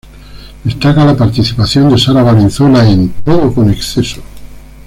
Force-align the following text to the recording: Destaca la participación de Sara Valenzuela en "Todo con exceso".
Destaca 0.63 1.05
la 1.05 1.15
participación 1.15 1.87
de 1.91 1.99
Sara 1.99 2.23
Valenzuela 2.23 2.89
en 2.89 3.09
"Todo 3.23 3.53
con 3.53 3.69
exceso". 3.69 4.23